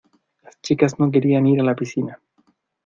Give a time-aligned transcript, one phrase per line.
[0.41, 2.19] Las chicas no querían ir a la piscina.